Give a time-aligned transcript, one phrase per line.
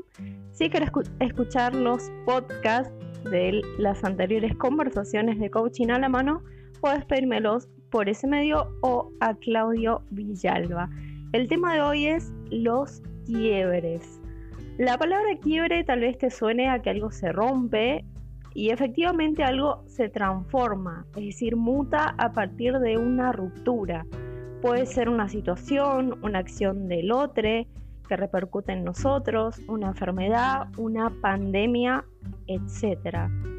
[0.51, 2.93] Si quieres escuchar los podcasts
[3.31, 6.43] de las anteriores conversaciones de coaching a la mano,
[6.79, 10.89] puedes pedírmelos por ese medio o a Claudio Villalba.
[11.33, 14.19] El tema de hoy es los quiebres.
[14.77, 18.03] La palabra quiebre tal vez te suene a que algo se rompe
[18.53, 24.05] y efectivamente algo se transforma, es decir, muta a partir de una ruptura.
[24.61, 27.49] Puede ser una situación, una acción del otro
[28.07, 32.03] que repercute en nosotros, una enfermedad, una pandemia,
[32.47, 33.50] etc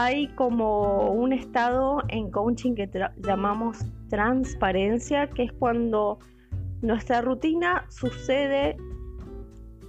[0.00, 6.20] hay como un estado en coaching que llamamos transparencia, que es cuando
[6.82, 8.76] nuestra rutina sucede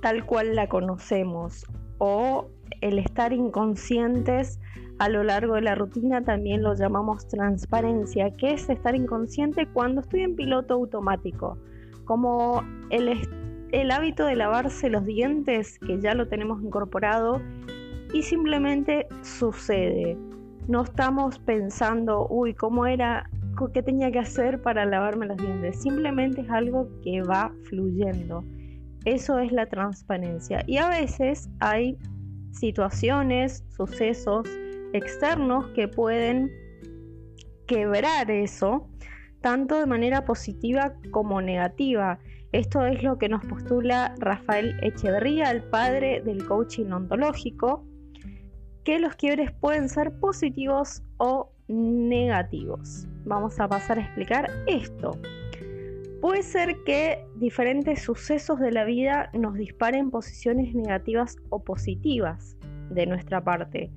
[0.02, 1.64] tal cual la conocemos
[2.00, 2.48] o
[2.82, 4.60] el estar inconscientes
[4.98, 10.02] a lo largo de la rutina también lo llamamos transparencia, que es estar inconsciente cuando
[10.02, 11.60] estoy en piloto automático,
[12.06, 13.28] como el,
[13.72, 17.40] el hábito de lavarse los dientes, que ya lo tenemos incorporado
[18.14, 20.18] y simplemente sucede.
[20.68, 23.30] No estamos pensando, uy, ¿cómo era?
[23.74, 25.82] ¿Qué tenía que hacer para lavarme los dientes?
[25.82, 28.44] Simplemente es algo que va fluyendo.
[29.06, 30.64] Eso es la transparencia.
[30.66, 31.98] Y a veces hay
[32.52, 34.48] situaciones, sucesos
[34.94, 36.52] externos que pueden
[37.68, 38.88] quebrar eso,
[39.42, 42.20] tanto de manera positiva como negativa.
[42.52, 47.86] Esto es lo que nos postula Rafael Echeverría, el padre del coaching ontológico,
[48.90, 53.08] que los quiebres pueden ser positivos o negativos.
[53.24, 55.12] Vamos a pasar a explicar esto.
[56.22, 62.58] Puede ser que diferentes sucesos de la vida nos disparen posiciones negativas o positivas
[62.90, 63.92] de nuestra parte,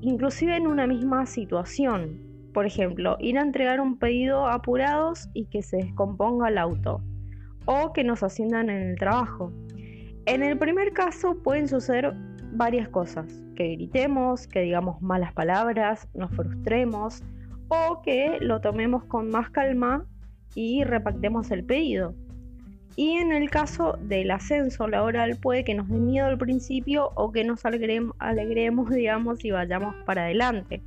[0.00, 2.20] inclusive en una misma situación.
[2.52, 7.00] Por ejemplo, ir a entregar un pedido apurados y que se descomponga el auto,
[7.66, 9.52] o que nos asciendan en el trabajo.
[10.24, 12.12] En el primer caso pueden suceder
[12.56, 17.22] varias cosas, que gritemos, que digamos malas palabras, nos frustremos
[17.68, 20.06] o que lo tomemos con más calma
[20.54, 22.14] y repactemos el pedido.
[22.96, 27.30] Y en el caso del ascenso laboral puede que nos dé miedo al principio o
[27.30, 30.82] que nos alegremos, digamos, y vayamos para adelante.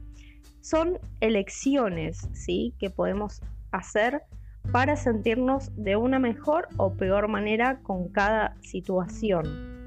[0.61, 2.73] Son elecciones, ¿sí?
[2.79, 3.41] Que podemos
[3.71, 4.23] hacer
[4.71, 9.78] para sentirnos de una mejor o peor manera con cada situación.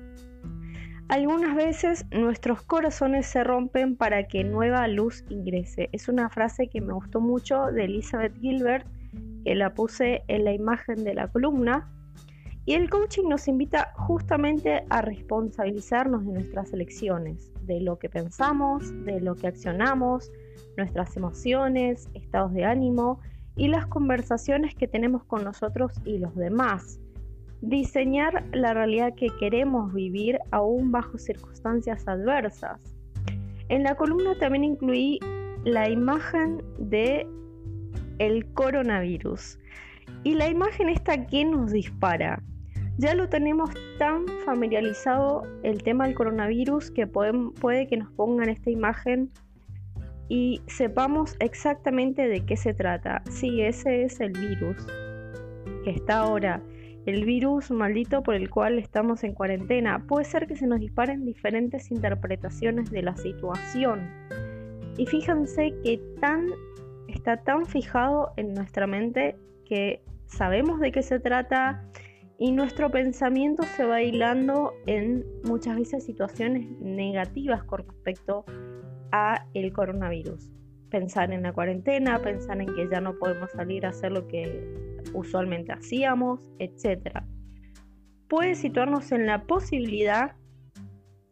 [1.12, 5.90] Algunas veces nuestros corazones se rompen para que nueva luz ingrese.
[5.92, 8.86] Es una frase que me gustó mucho de Elizabeth Gilbert,
[9.44, 11.92] que la puse en la imagen de la columna.
[12.64, 18.90] Y el coaching nos invita justamente a responsabilizarnos de nuestras elecciones, de lo que pensamos,
[19.04, 20.32] de lo que accionamos,
[20.78, 23.20] nuestras emociones, estados de ánimo
[23.54, 27.01] y las conversaciones que tenemos con nosotros y los demás
[27.62, 32.80] diseñar la realidad que queremos vivir aún bajo circunstancias adversas.
[33.68, 35.18] En la columna también incluí
[35.64, 37.26] la imagen de
[38.18, 39.58] el coronavirus.
[40.24, 42.42] Y la imagen esta que nos dispara.
[42.98, 48.70] Ya lo tenemos tan familiarizado el tema del coronavirus que puede que nos pongan esta
[48.70, 49.30] imagen
[50.28, 53.22] y sepamos exactamente de qué se trata.
[53.30, 54.86] Sí, ese es el virus
[55.84, 56.62] que está ahora
[57.06, 60.04] el virus maldito por el cual estamos en cuarentena.
[60.06, 64.08] Puede ser que se nos disparen diferentes interpretaciones de la situación.
[64.96, 66.48] Y fíjense que tan
[67.08, 71.84] está tan fijado en nuestra mente que sabemos de qué se trata
[72.38, 78.44] y nuestro pensamiento se va hilando en muchas veces situaciones negativas con respecto
[79.12, 80.50] a el coronavirus.
[80.90, 84.91] Pensar en la cuarentena, pensar en que ya no podemos salir a hacer lo que
[85.14, 87.22] usualmente hacíamos, etc.
[88.28, 90.36] Puede situarnos en la posibilidad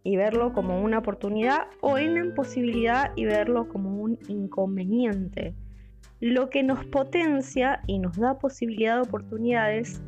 [0.03, 5.55] y verlo como una oportunidad o en la imposibilidad y verlo como un inconveniente.
[6.21, 10.03] Lo que nos potencia y nos da posibilidad de oportunidades,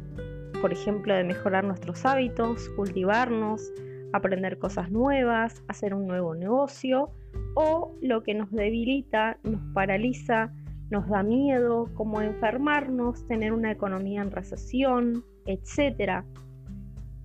[0.60, 3.72] por ejemplo, de mejorar nuestros hábitos, cultivarnos,
[4.12, 7.10] aprender cosas nuevas, hacer un nuevo negocio,
[7.54, 10.52] o lo que nos debilita, nos paraliza,
[10.92, 16.22] nos da miedo, como enfermarnos, tener una economía en recesión, etc.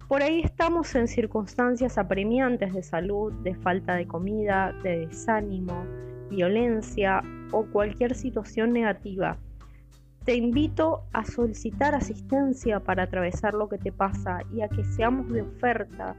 [0.07, 5.85] Por ahí estamos en circunstancias apremiantes de salud, de falta de comida, de desánimo,
[6.29, 7.21] violencia
[7.51, 9.37] o cualquier situación negativa.
[10.23, 15.29] Te invito a solicitar asistencia para atravesar lo que te pasa y a que seamos
[15.29, 16.15] de oferta,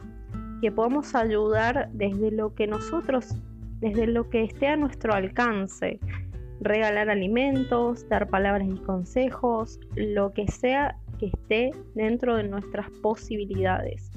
[0.60, 3.34] que podamos ayudar desde lo que nosotros,
[3.80, 5.98] desde lo que esté a nuestro alcance,
[6.60, 14.10] regalar alimentos, dar palabras y consejos, lo que sea que esté dentro de nuestras posibilidades.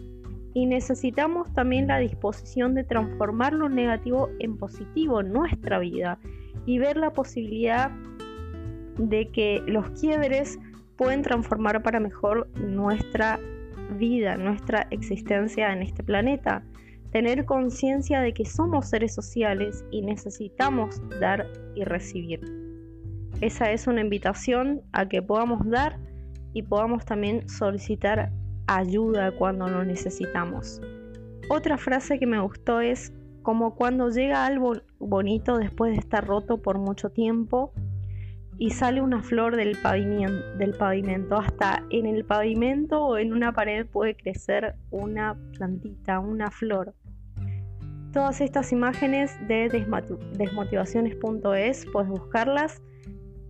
[0.53, 6.19] Y necesitamos también la disposición de transformar lo negativo en positivo en nuestra vida
[6.65, 7.89] y ver la posibilidad
[8.97, 10.59] de que los quiebres
[10.97, 13.39] pueden transformar para mejor nuestra
[13.97, 16.63] vida, nuestra existencia en este planeta.
[17.11, 22.39] Tener conciencia de que somos seres sociales y necesitamos dar y recibir.
[23.41, 25.99] Esa es una invitación a que podamos dar
[26.53, 28.31] y podamos también solicitar
[28.67, 30.79] ayuda cuando lo necesitamos.
[31.49, 33.11] Otra frase que me gustó es
[33.41, 37.73] como cuando llega algo bonito después de estar roto por mucho tiempo
[38.57, 41.35] y sale una flor del pavimento, del pavimento.
[41.37, 46.93] Hasta en el pavimento o en una pared puede crecer una plantita, una flor.
[48.13, 49.69] Todas estas imágenes de
[50.37, 52.81] desmotivaciones.es puedes buscarlas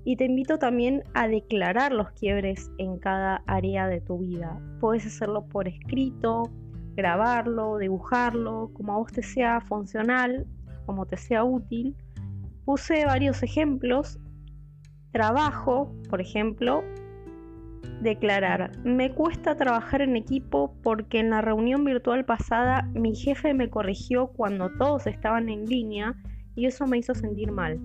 [0.04, 4.62] y te invito también a declarar los quiebres en cada área de tu vida.
[4.80, 6.44] Puedes hacerlo por escrito,
[6.96, 10.46] grabarlo, dibujarlo, como a vos te sea funcional,
[10.86, 11.96] como te sea útil.
[12.64, 14.20] Puse varios ejemplos.
[15.12, 16.84] Trabajo, por ejemplo,
[18.02, 23.70] declarar, me cuesta trabajar en equipo porque en la reunión virtual pasada mi jefe me
[23.70, 26.16] corrigió cuando todos estaban en línea
[26.56, 27.80] y eso me hizo sentir mal.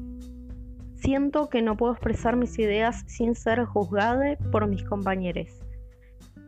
[0.94, 5.60] Siento que no puedo expresar mis ideas sin ser juzgada por mis compañeros.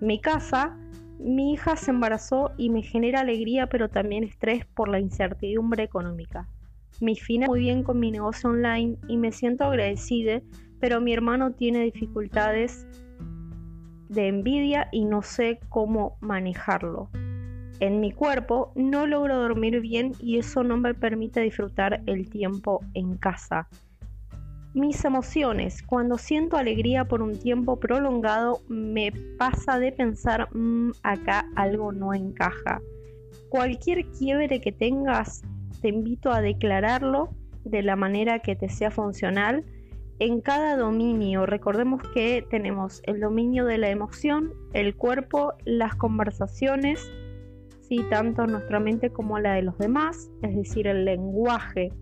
[0.00, 0.76] Mi casa,
[1.18, 6.48] mi hija se embarazó y me genera alegría pero también estrés por la incertidumbre económica.
[7.00, 10.40] Mi fina muy bien con mi negocio online y me siento agradecida,
[10.80, 12.86] pero mi hermano tiene dificultades
[14.08, 17.10] de envidia y no sé cómo manejarlo.
[17.81, 22.81] En mi cuerpo no logro dormir bien y eso no me permite disfrutar el tiempo
[22.94, 23.69] en casa.
[24.75, 25.82] Mis emociones.
[25.82, 32.12] Cuando siento alegría por un tiempo prolongado, me pasa de pensar, mm, acá algo no
[32.12, 32.81] encaja.
[33.49, 35.43] Cualquier quiebre que tengas,
[35.81, 37.31] te invito a declararlo
[37.64, 39.64] de la manera que te sea funcional.
[40.20, 47.09] En cada dominio, recordemos que tenemos el dominio de la emoción, el cuerpo, las conversaciones,
[47.82, 48.05] ¿sí?
[48.11, 51.93] tanto nuestra mente como la de los demás, es decir, el lenguaje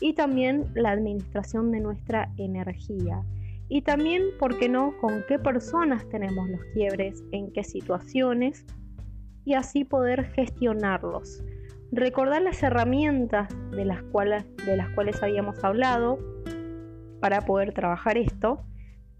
[0.00, 3.24] y también la administración de nuestra energía.
[3.68, 8.64] Y también, ¿por qué no?, con qué personas tenemos los quiebres, en qué situaciones
[9.44, 11.42] y así poder gestionarlos.
[11.90, 16.35] Recordar las herramientas de las cuales, de las cuales habíamos hablado
[17.26, 18.64] para poder trabajar esto.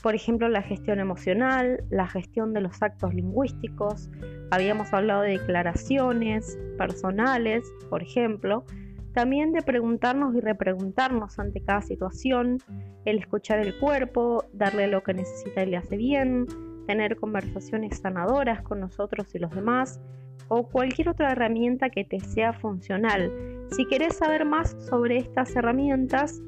[0.01, 4.09] Por ejemplo, la gestión emocional, la gestión de los actos lingüísticos.
[4.53, 8.65] Habíamos hablado de declaraciones personales, por ejemplo,
[9.13, 12.59] también de preguntarnos y repreguntarnos ante cada situación,
[13.07, 16.47] el escuchar el cuerpo, darle lo que necesita y le hace bien,
[16.87, 20.01] tener conversaciones sanadoras con nosotros y los demás,
[20.47, 23.33] o cualquier otra herramienta que te sea funcional.
[23.73, 26.41] Si querés saber más sobre estas herramientas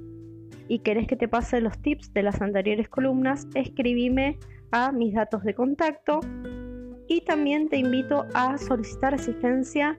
[0.68, 4.38] y querés que te pase los tips de las anteriores columnas, escribime
[4.70, 6.20] a mis datos de contacto
[7.08, 9.98] y también te invito a solicitar asistencia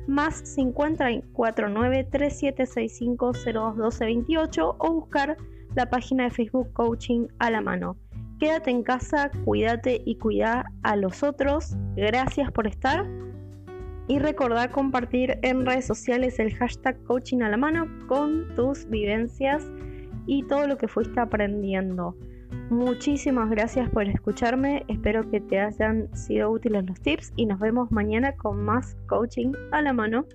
[0.08, 5.38] más 549 3765 021228 o buscar
[5.76, 7.98] la página de Facebook Coaching a la mano.
[8.40, 11.76] Quédate en casa, cuídate y cuida a los otros.
[11.96, 13.06] Gracias por estar.
[14.08, 19.70] Y recordá compartir en redes sociales el hashtag coaching a la mano con tus vivencias
[20.28, 22.16] y todo lo que fuiste aprendiendo.
[22.70, 27.92] Muchísimas gracias por escucharme, espero que te hayan sido útiles los tips y nos vemos
[27.92, 30.26] mañana con más coaching a la mano.